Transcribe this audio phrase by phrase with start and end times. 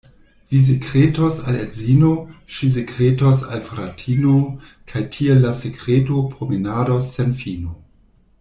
[0.51, 2.09] Vi sekretos al edzino,
[2.55, 4.33] ŝi sekretos al fratino,
[4.93, 7.77] kaj tiel la sekreto promenados sen fino.